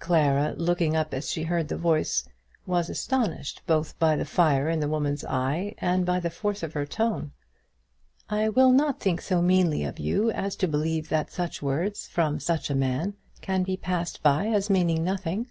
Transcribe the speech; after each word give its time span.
Clara 0.00 0.54
looking 0.56 0.96
up 0.96 1.14
as 1.14 1.30
she 1.30 1.44
heard 1.44 1.68
the 1.68 1.76
voice, 1.78 2.28
was 2.66 2.90
astonished 2.90 3.62
both 3.64 3.96
by 4.00 4.16
the 4.16 4.24
fire 4.24 4.68
in 4.68 4.80
the 4.80 4.88
woman's 4.88 5.24
eye 5.24 5.72
and 5.78 6.04
by 6.04 6.18
the 6.18 6.30
force 6.30 6.64
of 6.64 6.72
her 6.72 6.84
tone. 6.84 7.30
"I 8.28 8.48
will 8.48 8.72
not 8.72 8.98
think 8.98 9.20
so 9.20 9.40
meanly 9.40 9.84
of 9.84 10.00
you 10.00 10.32
as 10.32 10.56
to 10.56 10.66
believe 10.66 11.10
that 11.10 11.30
such 11.30 11.62
words 11.62 12.08
from 12.08 12.40
such 12.40 12.70
a 12.70 12.74
man 12.74 13.14
can 13.40 13.62
be 13.62 13.76
passed 13.76 14.20
by 14.20 14.48
as 14.48 14.68
meaning 14.68 15.04
nothing. 15.04 15.46